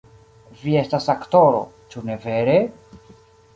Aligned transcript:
Vi 0.61 0.73
estas 0.79 1.09
aktoro, 1.15 1.61
ĉu 1.93 2.05
ne 2.11 2.19
vere? 2.27 2.59